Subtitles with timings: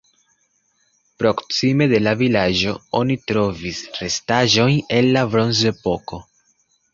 [1.23, 6.23] Proksime de la vilaĝo oni trovis restaĵojn el la bronzepoko.